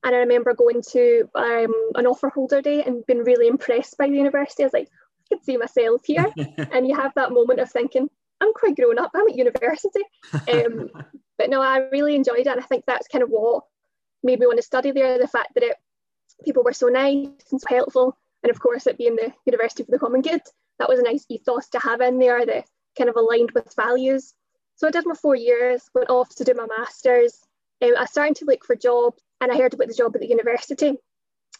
And 0.04 0.14
I 0.14 0.18
remember 0.18 0.52
going 0.54 0.82
to 0.90 1.28
um, 1.34 1.72
an 1.94 2.06
offer 2.06 2.28
holder 2.28 2.60
day 2.60 2.82
and 2.82 3.06
being 3.06 3.22
really 3.22 3.46
impressed 3.46 3.96
by 3.98 4.08
the 4.08 4.16
university. 4.16 4.62
I 4.62 4.66
was 4.66 4.72
like, 4.72 4.88
could 5.32 5.44
see 5.44 5.56
myself 5.56 6.02
here. 6.04 6.26
and 6.72 6.86
you 6.86 6.94
have 6.94 7.12
that 7.14 7.32
moment 7.32 7.60
of 7.60 7.70
thinking, 7.70 8.08
I'm 8.40 8.52
quite 8.54 8.76
grown 8.76 8.98
up, 8.98 9.12
I'm 9.14 9.28
at 9.28 9.36
university. 9.36 10.02
Um, 10.32 10.90
but 11.38 11.50
no, 11.50 11.60
I 11.60 11.88
really 11.90 12.14
enjoyed 12.14 12.40
it. 12.40 12.46
And 12.48 12.60
I 12.60 12.64
think 12.64 12.84
that's 12.86 13.08
kind 13.08 13.22
of 13.22 13.30
what 13.30 13.64
made 14.22 14.38
me 14.38 14.46
want 14.46 14.58
to 14.58 14.62
study 14.62 14.92
there 14.92 15.18
the 15.18 15.26
fact 15.26 15.54
that 15.54 15.64
it, 15.64 15.76
people 16.44 16.62
were 16.62 16.72
so 16.72 16.88
nice 16.88 17.28
and 17.50 17.60
so 17.60 17.66
helpful. 17.68 18.16
And 18.42 18.50
of 18.50 18.60
course, 18.60 18.86
it 18.86 18.98
being 18.98 19.16
the 19.16 19.32
University 19.46 19.84
for 19.84 19.90
the 19.90 19.98
Common 19.98 20.22
Good, 20.22 20.42
that 20.78 20.88
was 20.88 20.98
a 20.98 21.04
nice 21.04 21.24
ethos 21.28 21.68
to 21.70 21.78
have 21.78 22.00
in 22.00 22.18
there 22.18 22.44
that 22.44 22.64
kind 22.98 23.08
of 23.08 23.16
aligned 23.16 23.52
with 23.52 23.72
values. 23.76 24.34
So 24.76 24.88
I 24.88 24.90
did 24.90 25.06
my 25.06 25.14
four 25.14 25.36
years, 25.36 25.82
went 25.94 26.10
off 26.10 26.34
to 26.36 26.44
do 26.44 26.54
my 26.54 26.66
master's. 26.66 27.38
Um, 27.80 27.92
I 27.96 28.04
started 28.06 28.36
to 28.36 28.44
look 28.46 28.64
for 28.64 28.74
jobs 28.74 29.22
and 29.40 29.52
I 29.52 29.56
heard 29.56 29.74
about 29.74 29.88
the 29.88 29.94
job 29.94 30.14
at 30.14 30.20
the 30.20 30.28
university. 30.28 30.94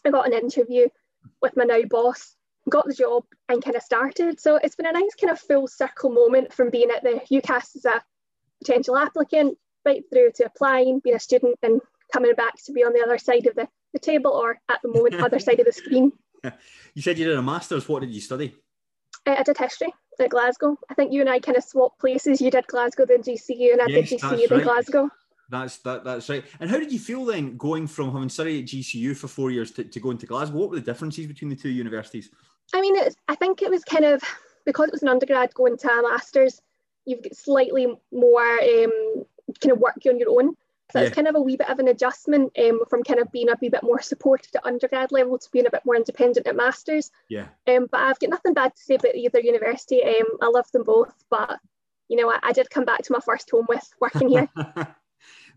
I 0.05 0.09
got 0.09 0.27
an 0.27 0.33
interview 0.33 0.87
with 1.41 1.55
my 1.55 1.63
now 1.63 1.81
boss 1.89 2.35
got 2.69 2.85
the 2.87 2.93
job 2.93 3.23
and 3.49 3.63
kind 3.63 3.75
of 3.75 3.83
started. 3.83 4.39
So 4.39 4.55
it's 4.55 4.75
been 4.75 4.85
a 4.85 4.91
nice 4.91 5.15
kind 5.19 5.31
of 5.31 5.39
full 5.39 5.67
circle 5.67 6.11
moment 6.11 6.53
from 6.53 6.69
being 6.69 6.89
at 6.89 7.03
the 7.03 7.21
UCAS 7.31 7.75
as 7.75 7.85
a 7.85 8.03
potential 8.63 8.97
applicant, 8.97 9.57
right 9.85 10.03
through 10.11 10.31
to 10.35 10.45
applying, 10.45 10.99
being 10.99 11.15
a 11.15 11.19
student, 11.19 11.57
and 11.61 11.81
coming 12.11 12.33
back 12.35 12.53
to 12.65 12.71
be 12.71 12.83
on 12.83 12.93
the 12.93 13.01
other 13.01 13.17
side 13.17 13.47
of 13.47 13.55
the, 13.55 13.67
the 13.93 13.99
table 13.99 14.31
or 14.31 14.59
at 14.69 14.79
the 14.81 14.89
moment, 14.89 15.15
other 15.15 15.39
side 15.39 15.59
of 15.59 15.65
the 15.65 15.73
screen. 15.73 16.11
You 16.93 17.01
said 17.01 17.17
you 17.17 17.25
did 17.25 17.37
a 17.37 17.41
master's. 17.41 17.87
What 17.87 18.01
did 18.01 18.11
you 18.11 18.19
study? 18.19 18.53
Uh, 19.25 19.35
I 19.39 19.43
did 19.43 19.57
history 19.57 19.93
at 20.19 20.29
Glasgow. 20.29 20.77
I 20.89 20.93
think 20.93 21.13
you 21.13 21.21
and 21.21 21.29
I 21.29 21.39
kind 21.39 21.57
of 21.57 21.63
swapped 21.63 21.99
places. 21.99 22.41
You 22.41 22.51
did 22.51 22.67
Glasgow, 22.67 23.05
then 23.05 23.23
GCU, 23.23 23.71
and 23.71 23.81
I 23.81 23.85
yes, 23.87 24.09
did 24.09 24.19
GCU, 24.19 24.49
then 24.49 24.57
right. 24.57 24.63
Glasgow. 24.63 25.09
That's 25.49 25.77
that. 25.79 26.03
That's 26.03 26.29
right. 26.29 26.43
And 26.59 26.69
how 26.69 26.79
did 26.79 26.91
you 26.91 26.99
feel 26.99 27.25
then 27.25 27.57
going 27.57 27.87
from 27.87 28.11
having 28.11 28.29
studied 28.29 28.63
at 28.63 28.69
GCU 28.69 29.15
for 29.15 29.27
four 29.27 29.51
years 29.51 29.71
to, 29.71 29.83
to 29.83 29.99
going 29.99 30.17
to 30.17 30.25
Glasgow? 30.25 30.57
What 30.57 30.69
were 30.71 30.75
the 30.75 30.81
differences 30.81 31.27
between 31.27 31.49
the 31.49 31.55
two 31.55 31.69
universities? 31.69 32.29
I 32.73 32.81
mean, 32.81 32.95
it's, 32.95 33.15
I 33.27 33.35
think 33.35 33.61
it 33.61 33.69
was 33.69 33.83
kind 33.83 34.05
of 34.05 34.21
because 34.65 34.87
it 34.87 34.93
was 34.93 35.03
an 35.03 35.09
undergrad 35.09 35.53
going 35.53 35.77
to 35.77 35.87
a 35.89 36.01
master's. 36.01 36.61
You've 37.05 37.23
got 37.23 37.35
slightly 37.35 37.87
more 38.11 38.59
um, 38.59 39.25
kind 39.61 39.71
of 39.71 39.79
work 39.79 39.97
on 40.07 40.19
your 40.19 40.29
own. 40.29 40.55
So 40.91 40.99
yeah. 40.99 41.05
it's 41.05 41.15
kind 41.15 41.27
of 41.27 41.35
a 41.35 41.41
wee 41.41 41.57
bit 41.57 41.69
of 41.69 41.79
an 41.79 41.87
adjustment 41.87 42.51
um, 42.59 42.81
from 42.89 43.03
kind 43.03 43.19
of 43.19 43.31
being 43.31 43.49
a 43.49 43.55
wee 43.61 43.69
bit 43.69 43.83
more 43.83 44.01
supported 44.01 44.55
at 44.55 44.65
undergrad 44.65 45.11
level 45.11 45.37
to 45.37 45.49
being 45.51 45.65
a 45.65 45.71
bit 45.71 45.81
more 45.85 45.95
independent 45.95 46.45
at 46.47 46.55
masters. 46.55 47.09
Yeah. 47.29 47.47
Um, 47.67 47.87
but 47.91 48.01
I've 48.01 48.19
got 48.19 48.29
nothing 48.29 48.53
bad 48.53 48.75
to 48.75 48.81
say 48.81 48.95
about 48.95 49.15
either 49.15 49.39
university. 49.39 50.03
Um, 50.03 50.25
I 50.41 50.47
love 50.47 50.69
them 50.71 50.83
both, 50.83 51.13
but 51.29 51.59
you 52.09 52.17
know, 52.17 52.29
I, 52.29 52.39
I 52.43 52.51
did 52.51 52.69
come 52.69 52.85
back 52.85 53.01
to 53.03 53.11
my 53.11 53.19
first 53.19 53.49
home 53.49 53.65
with 53.69 53.87
working 53.99 54.29
here. 54.29 54.49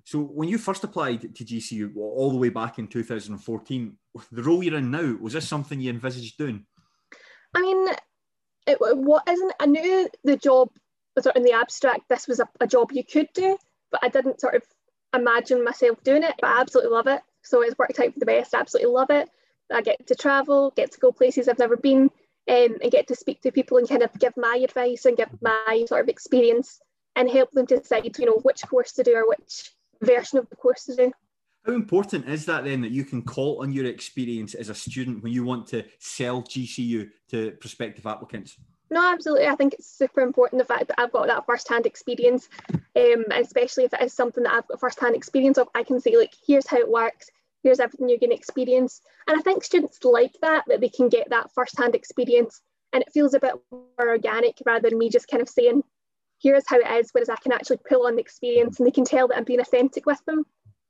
So 0.06 0.20
when 0.20 0.48
you 0.48 0.56
first 0.56 0.84
applied 0.84 1.34
to 1.34 1.44
GCU 1.44 1.96
all 1.96 2.30
the 2.30 2.36
way 2.36 2.48
back 2.48 2.78
in 2.78 2.86
2014, 2.86 3.96
the 4.30 4.42
role 4.44 4.62
you're 4.62 4.76
in 4.76 4.92
now, 4.92 5.16
was 5.20 5.32
this 5.32 5.48
something 5.48 5.80
you 5.80 5.90
envisaged 5.90 6.38
doing? 6.38 6.64
I 7.56 7.62
mean, 7.62 7.88
it 8.66 8.78
what 8.78 9.26
isn't 9.28 9.52
I 9.58 9.66
knew 9.66 10.08
the 10.24 10.36
job 10.36 10.68
sort 11.18 11.34
of 11.34 11.40
in 11.40 11.42
the 11.42 11.54
abstract 11.54 12.08
this 12.08 12.28
was 12.28 12.38
a, 12.38 12.48
a 12.60 12.66
job 12.66 12.92
you 12.92 13.02
could 13.02 13.28
do, 13.34 13.56
but 13.90 14.04
I 14.04 14.08
didn't 14.10 14.40
sort 14.40 14.56
of 14.56 14.62
imagine 15.14 15.64
myself 15.64 16.02
doing 16.04 16.22
it. 16.22 16.34
But 16.38 16.50
I 16.50 16.60
absolutely 16.60 16.92
love 16.92 17.06
it. 17.06 17.22
So 17.42 17.62
it's 17.62 17.78
worked 17.78 17.98
out 17.98 18.12
for 18.12 18.20
the 18.20 18.26
best. 18.26 18.54
I 18.54 18.60
absolutely 18.60 18.92
love 18.92 19.10
it. 19.10 19.30
I 19.72 19.80
get 19.80 20.06
to 20.08 20.14
travel, 20.14 20.72
get 20.76 20.92
to 20.92 21.00
go 21.00 21.12
places 21.12 21.48
I've 21.48 21.58
never 21.58 21.76
been, 21.76 22.10
um, 22.48 22.76
and 22.82 22.92
get 22.92 23.08
to 23.08 23.16
speak 23.16 23.40
to 23.42 23.52
people 23.52 23.78
and 23.78 23.88
kind 23.88 24.02
of 24.02 24.12
give 24.18 24.34
my 24.36 24.60
advice 24.62 25.06
and 25.06 25.16
give 25.16 25.30
my 25.40 25.84
sort 25.88 26.02
of 26.02 26.08
experience 26.08 26.78
and 27.16 27.30
help 27.30 27.50
them 27.52 27.64
decide, 27.64 28.16
you 28.18 28.26
know, 28.26 28.40
which 28.42 28.62
course 28.68 28.92
to 28.92 29.02
do 29.02 29.14
or 29.14 29.28
which 29.28 29.72
version 30.02 30.38
of 30.38 30.48
the 30.50 30.56
course 30.56 30.84
to 30.84 30.94
do. 30.94 31.12
How 31.66 31.72
important 31.72 32.28
is 32.28 32.46
that 32.46 32.62
then 32.62 32.80
that 32.82 32.92
you 32.92 33.04
can 33.04 33.22
call 33.22 33.60
on 33.60 33.72
your 33.72 33.86
experience 33.86 34.54
as 34.54 34.68
a 34.68 34.74
student 34.74 35.24
when 35.24 35.32
you 35.32 35.42
want 35.42 35.66
to 35.68 35.84
sell 35.98 36.42
GCU 36.42 37.10
to 37.30 37.50
prospective 37.52 38.06
applicants? 38.06 38.56
No, 38.88 39.12
absolutely. 39.12 39.48
I 39.48 39.56
think 39.56 39.74
it's 39.74 39.90
super 39.90 40.20
important 40.20 40.60
the 40.60 40.64
fact 40.64 40.86
that 40.86 41.00
I've 41.00 41.10
got 41.10 41.26
that 41.26 41.44
first-hand 41.44 41.84
experience, 41.84 42.48
um, 42.94 43.24
especially 43.32 43.82
if 43.82 43.92
it 43.92 44.00
is 44.00 44.12
something 44.12 44.44
that 44.44 44.52
I've 44.52 44.68
got 44.68 44.78
first-hand 44.78 45.16
experience 45.16 45.58
of. 45.58 45.68
I 45.74 45.82
can 45.82 46.00
say 46.00 46.16
like, 46.16 46.34
here's 46.46 46.68
how 46.68 46.76
it 46.76 46.88
works. 46.88 47.30
Here's 47.64 47.80
everything 47.80 48.08
you're 48.08 48.18
going 48.18 48.30
to 48.30 48.36
experience. 48.36 49.00
And 49.26 49.36
I 49.36 49.42
think 49.42 49.64
students 49.64 50.04
like 50.04 50.36
that 50.42 50.62
that 50.68 50.80
they 50.80 50.88
can 50.88 51.08
get 51.08 51.30
that 51.30 51.50
first-hand 51.52 51.96
experience, 51.96 52.62
and 52.92 53.02
it 53.02 53.12
feels 53.12 53.34
a 53.34 53.40
bit 53.40 53.54
more 53.72 54.08
organic 54.08 54.62
rather 54.64 54.88
than 54.88 54.98
me 55.00 55.10
just 55.10 55.26
kind 55.26 55.42
of 55.42 55.48
saying, 55.48 55.82
here's 56.40 56.68
how 56.68 56.78
it 56.78 57.00
is. 57.00 57.10
Whereas 57.10 57.28
I 57.28 57.36
can 57.42 57.50
actually 57.50 57.80
pull 57.88 58.06
on 58.06 58.14
the 58.14 58.20
experience, 58.20 58.78
and 58.78 58.86
they 58.86 58.92
can 58.92 59.04
tell 59.04 59.26
that 59.26 59.36
I'm 59.36 59.42
being 59.42 59.58
authentic 59.58 60.06
with 60.06 60.24
them 60.26 60.46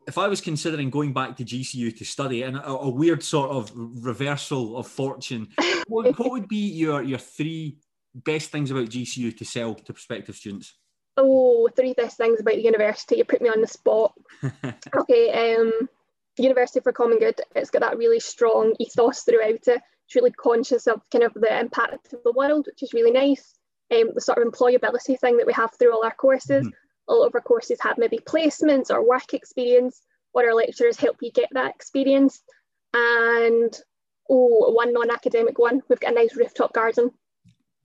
if 0.06 0.18
I 0.18 0.28
was 0.28 0.40
considering 0.40 0.90
going 0.90 1.12
back 1.12 1.36
to 1.36 1.44
GCU 1.44 1.96
to 1.98 2.04
study 2.04 2.42
and 2.42 2.56
a, 2.56 2.68
a 2.68 2.88
weird 2.88 3.22
sort 3.22 3.50
of 3.50 3.70
reversal 3.74 4.76
of 4.76 4.86
fortune, 4.86 5.48
what, 5.88 6.18
what, 6.18 6.30
would 6.30 6.48
be 6.48 6.68
your, 6.68 7.02
your 7.02 7.18
three 7.18 7.78
best 8.14 8.50
things 8.50 8.70
about 8.70 8.88
GCU 8.88 9.36
to 9.36 9.44
sell 9.44 9.74
to 9.74 9.92
prospective 9.92 10.36
students? 10.36 10.74
Oh, 11.16 11.68
three 11.74 11.94
best 11.94 12.18
things 12.18 12.40
about 12.40 12.54
the 12.54 12.62
university. 12.62 13.16
You 13.16 13.24
put 13.24 13.42
me 13.42 13.48
on 13.48 13.60
the 13.60 13.66
spot. 13.66 14.12
okay, 14.96 15.54
um, 15.56 15.88
University 16.38 16.80
for 16.80 16.92
Common 16.92 17.18
Good. 17.18 17.40
It's 17.54 17.70
got 17.70 17.80
that 17.80 17.98
really 17.98 18.20
strong 18.20 18.74
ethos 18.78 19.22
throughout 19.22 19.66
it. 19.66 19.82
It's 20.06 20.14
really 20.14 20.30
conscious 20.30 20.86
of 20.86 21.00
kind 21.10 21.24
of 21.24 21.32
the 21.34 21.58
impact 21.58 22.12
of 22.12 22.22
the 22.22 22.32
world, 22.32 22.66
which 22.66 22.82
is 22.82 22.92
really 22.92 23.10
nice. 23.10 23.54
Um, 23.90 24.10
the 24.14 24.20
sort 24.20 24.38
of 24.38 24.52
employability 24.52 25.18
thing 25.18 25.36
that 25.38 25.46
we 25.46 25.52
have 25.52 25.72
through 25.78 25.94
all 25.94 26.04
our 26.04 26.14
courses. 26.14 26.66
Mm-hmm 26.66 26.85
a 27.08 27.14
lot 27.14 27.26
of 27.26 27.34
our 27.34 27.40
courses 27.40 27.78
have 27.80 27.98
maybe 27.98 28.18
placements 28.18 28.90
or 28.90 29.06
work 29.06 29.34
experience, 29.34 30.02
where 30.32 30.48
our 30.48 30.54
lecturers 30.54 30.96
help 30.96 31.16
you 31.20 31.30
get 31.32 31.48
that 31.52 31.74
experience. 31.74 32.42
And 32.94 33.74
oh, 34.30 34.72
one 34.72 34.92
non-academic 34.92 35.58
one, 35.58 35.82
we've 35.88 36.00
got 36.00 36.12
a 36.12 36.14
nice 36.14 36.34
rooftop 36.36 36.72
garden. 36.72 37.10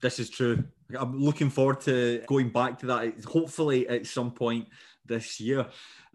This 0.00 0.18
is 0.18 0.30
true. 0.30 0.64
I'm 0.94 1.20
looking 1.20 1.48
forward 1.48 1.80
to 1.82 2.22
going 2.26 2.50
back 2.50 2.78
to 2.80 2.86
that, 2.86 3.24
hopefully 3.24 3.88
at 3.88 4.06
some 4.06 4.30
point 4.32 4.68
this 5.06 5.40
year. 5.40 5.66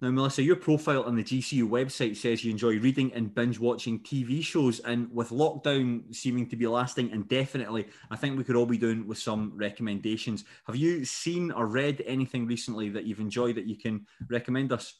Now, 0.01 0.11
Melissa, 0.11 0.43
your 0.43 0.55
profile 0.55 1.03
on 1.03 1.15
the 1.15 1.23
GCU 1.23 1.67
website 1.67 2.15
says 2.17 2.43
you 2.43 2.51
enjoy 2.51 2.79
reading 2.79 3.11
and 3.13 3.33
binge 3.33 3.59
watching 3.59 3.99
TV 3.99 4.43
shows, 4.43 4.79
and 4.81 5.11
with 5.11 5.29
lockdown 5.29 6.13
seeming 6.15 6.47
to 6.49 6.55
be 6.55 6.67
lasting 6.67 7.09
indefinitely, 7.09 7.87
I 8.11 8.15
think 8.15 8.37
we 8.37 8.43
could 8.43 8.55
all 8.55 8.65
be 8.65 8.77
doing 8.77 9.07
with 9.07 9.17
some 9.17 9.53
recommendations. 9.55 10.45
Have 10.65 10.75
you 10.75 11.03
seen 11.03 11.51
or 11.51 11.65
read 11.65 12.03
anything 12.05 12.45
recently 12.45 12.89
that 12.89 13.05
you've 13.05 13.19
enjoyed 13.19 13.55
that 13.55 13.65
you 13.65 13.75
can 13.75 14.05
recommend 14.29 14.71
us? 14.71 14.93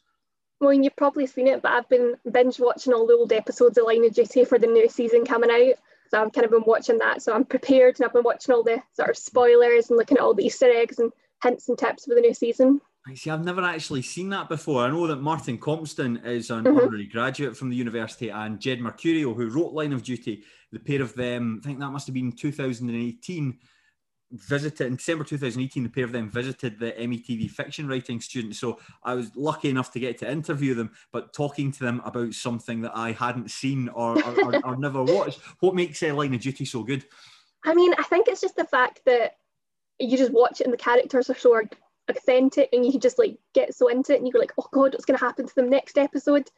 Well, 0.60 0.74
you've 0.74 0.96
probably 0.96 1.27
seen 1.27 1.48
it, 1.48 1.62
but 1.62 1.72
I've 1.72 1.89
been 1.89 2.15
binge 2.32 2.60
watching 2.60 2.94
all 2.94 3.06
the 3.06 3.13
old 3.13 3.32
episodes 3.32 3.77
of 3.77 3.86
Line 3.86 4.06
of 4.06 4.13
Duty 4.13 4.44
for 4.44 4.58
the 4.58 4.65
new 4.65 4.89
season 4.89 5.24
coming 5.24 5.51
out. 5.51 5.75
So 6.10 6.22
I've 6.22 6.32
kind 6.34 6.46
of 6.46 6.51
been 6.51 6.63
watching 6.65 6.98
that. 7.00 7.22
So 7.22 7.34
I'm 7.34 7.46
prepared 7.46 8.00
and 8.00 8.06
I've 8.06 8.13
been 8.13 8.24
watching 8.24 8.56
all 8.56 8.63
the 8.63 8.82
sort 8.94 9.10
of 9.10 9.17
spoilers 9.17 9.89
and 9.89 9.98
looking 9.98 10.17
at 10.17 10.24
all 10.24 10.34
the 10.34 10.46
Easter 10.46 10.72
eggs 10.72 11.00
and 11.00 11.12
hints 11.44 11.70
and 11.70 11.77
tips 11.77 12.06
for 12.06 12.15
the 12.15 12.22
new 12.22 12.34
season. 12.34 12.82
I 13.08 13.14
see. 13.14 13.30
I've 13.30 13.46
never 13.46 13.64
actually 13.64 14.02
seen 14.02 14.30
that 14.30 14.50
before. 14.50 14.84
I 14.84 14.90
know 14.90 15.08
that 15.08 15.22
Martin 15.22 15.58
Compston 15.58 16.26
is 16.26 16.50
an 16.50 16.66
mm-hmm. 16.66 16.78
honorary 16.78 17.08
graduate 17.08 17.56
from 17.56 17.70
the 17.70 17.76
university, 17.76 18.30
and 18.30 18.60
Jed 18.60 18.80
Mercurio, 18.80 19.34
who 19.34 19.50
wrote 19.50 19.74
Line 19.74 19.94
of 19.94 20.04
Duty, 20.04 20.44
the 20.74 20.80
pair 20.80 21.02
of 21.02 21.14
them, 21.14 21.62
I 21.64 21.68
think 21.68 21.80
that 21.80 21.92
must 21.92 22.08
have 22.08 22.14
been 22.14 22.34
2018, 22.34 23.58
visited 24.32 24.88
in 24.88 24.96
December 24.98 25.24
2018. 25.24 25.84
The 25.84 25.90
pair 25.90 26.04
of 26.04 26.12
them 26.12 26.30
visited 26.30 26.80
the 26.80 26.92
METV 26.92 27.50
fiction 27.50 27.88
writing 27.88 28.20
students. 28.20 28.60
So 28.60 28.80
I 29.04 29.14
was 29.14 29.34
lucky 29.38 29.70
enough 29.70 29.94
to 29.94 30.02
get 30.02 30.18
to 30.18 30.30
interview 30.30 30.74
them, 30.74 30.92
but 31.14 31.34
talking 31.34 31.72
to 31.72 31.80
them 31.80 32.02
about 32.04 32.34
something 32.34 32.82
that 32.82 32.92
I 32.94 33.14
hadn't 33.14 33.52
seen 33.52 33.88
or, 33.90 34.22
or, 34.22 34.44
or, 34.44 34.66
or 34.66 34.76
never 34.78 35.02
watched. 35.02 35.40
What 35.62 35.76
makes 35.76 36.04
uh, 36.04 36.14
Line 36.14 36.34
of 36.34 36.42
Duty 36.42 36.66
so 36.66 36.84
good? 36.84 37.06
I 37.64 37.74
mean, 37.74 37.94
I 37.98 38.04
think 38.04 38.28
it's 38.28 38.42
just 38.42 38.58
the 38.58 38.66
fact 38.66 39.02
that 39.06 39.38
you 39.98 40.18
just 40.18 40.34
watch 40.34 40.60
it 40.60 40.66
and 40.66 40.74
the 40.74 40.78
characters 40.78 41.30
are 41.30 41.38
so 41.38 41.56
authentic 42.10 42.70
and 42.72 42.86
you 42.86 42.92
can 42.92 43.02
just 43.02 43.20
like 43.20 43.38
get 43.54 43.74
so 43.76 43.88
into 43.88 44.14
it 44.14 44.18
and 44.18 44.28
you 44.28 44.34
go 44.34 44.40
like 44.40 44.54
oh 44.58 44.68
god 44.72 44.94
what's 44.94 45.06
going 45.06 45.18
to 45.18 45.26
happen 45.26 45.46
to 45.46 45.56
them 45.56 45.70
next 45.70 45.98
episode 45.98 46.50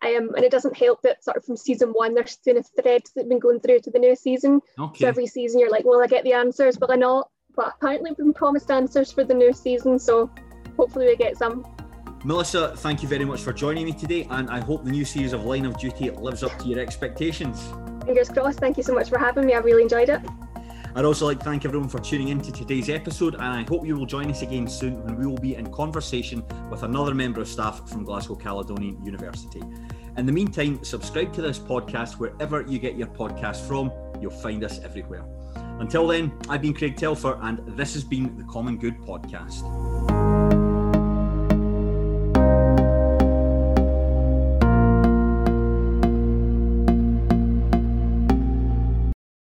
um, 0.00 0.32
and 0.36 0.44
it 0.44 0.52
doesn't 0.52 0.76
help 0.76 1.02
that 1.02 1.24
sort 1.24 1.36
of 1.36 1.44
from 1.44 1.56
season 1.56 1.90
one 1.90 2.14
there's 2.14 2.36
been 2.44 2.58
a 2.58 2.62
threads 2.62 3.10
that 3.14 3.22
have 3.22 3.28
been 3.28 3.38
going 3.38 3.58
through 3.60 3.80
to 3.80 3.90
the 3.90 3.98
new 3.98 4.14
season 4.14 4.60
okay. 4.78 5.00
so 5.00 5.08
every 5.08 5.26
season 5.26 5.58
you're 5.58 5.70
like 5.70 5.84
well 5.84 6.02
I 6.02 6.06
get 6.06 6.24
the 6.24 6.34
answers 6.34 6.78
will 6.78 6.92
I 6.92 6.96
not 6.96 7.30
but 7.56 7.74
apparently 7.76 8.10
we've 8.10 8.18
been 8.18 8.34
promised 8.34 8.70
answers 8.70 9.10
for 9.10 9.24
the 9.24 9.34
new 9.34 9.52
season 9.52 9.98
so 9.98 10.30
hopefully 10.76 11.06
we 11.06 11.16
get 11.16 11.36
some 11.36 11.64
Melissa, 12.24 12.76
thank 12.76 13.00
you 13.00 13.08
very 13.08 13.24
much 13.24 13.42
for 13.42 13.52
joining 13.52 13.86
me 13.86 13.92
today, 13.92 14.26
and 14.30 14.50
I 14.50 14.58
hope 14.58 14.84
the 14.84 14.90
new 14.90 15.04
series 15.04 15.32
of 15.32 15.44
Line 15.44 15.64
of 15.64 15.78
Duty 15.78 16.10
lives 16.10 16.42
up 16.42 16.58
to 16.58 16.66
your 16.66 16.80
expectations. 16.80 17.62
Fingers 18.04 18.28
crossed. 18.28 18.58
Thank 18.58 18.76
you 18.76 18.82
so 18.82 18.92
much 18.92 19.08
for 19.08 19.18
having 19.18 19.46
me. 19.46 19.54
I 19.54 19.58
really 19.58 19.84
enjoyed 19.84 20.08
it. 20.08 20.20
I'd 20.94 21.04
also 21.04 21.26
like 21.26 21.38
to 21.38 21.44
thank 21.44 21.64
everyone 21.64 21.88
for 21.88 21.98
tuning 21.98 22.28
in 22.28 22.40
to 22.40 22.50
today's 22.50 22.88
episode, 22.88 23.34
and 23.34 23.44
I 23.44 23.62
hope 23.62 23.86
you 23.86 23.96
will 23.96 24.06
join 24.06 24.30
us 24.30 24.42
again 24.42 24.66
soon 24.66 25.04
when 25.04 25.16
we 25.16 25.26
will 25.26 25.38
be 25.38 25.54
in 25.54 25.70
conversation 25.70 26.42
with 26.70 26.82
another 26.82 27.14
member 27.14 27.40
of 27.40 27.48
staff 27.48 27.88
from 27.88 28.04
Glasgow 28.04 28.34
Caledonian 28.34 29.04
University. 29.04 29.62
In 30.16 30.26
the 30.26 30.32
meantime, 30.32 30.82
subscribe 30.82 31.32
to 31.34 31.42
this 31.42 31.58
podcast 31.58 32.14
wherever 32.14 32.62
you 32.62 32.78
get 32.78 32.96
your 32.96 33.08
podcast 33.08 33.66
from. 33.68 33.92
You'll 34.20 34.30
find 34.30 34.64
us 34.64 34.80
everywhere. 34.80 35.24
Until 35.78 36.06
then, 36.06 36.32
I've 36.48 36.62
been 36.62 36.74
Craig 36.74 36.96
Telfer, 36.96 37.38
and 37.42 37.58
this 37.76 37.94
has 37.94 38.02
been 38.02 38.36
the 38.36 38.44
Common 38.44 38.78
Good 38.78 38.98
Podcast. 38.98 40.07